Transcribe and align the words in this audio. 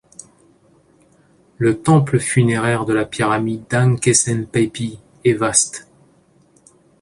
Le 1.59 1.79
temple 1.79 2.17
funéraire 2.19 2.85
de 2.85 2.93
la 2.93 3.05
pyramide 3.05 3.65
d'Ânkhésenpépi 3.69 4.97
est 5.25 5.33
vaste. 5.33 5.87